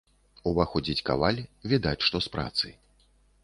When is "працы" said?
2.37-2.67